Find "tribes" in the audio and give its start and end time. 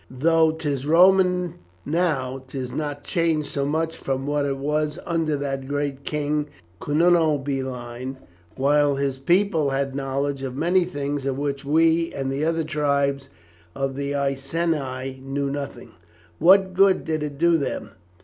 12.63-13.29